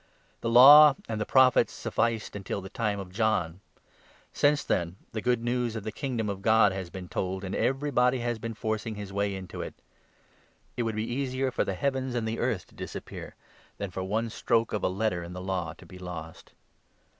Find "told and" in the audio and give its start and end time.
7.07-7.53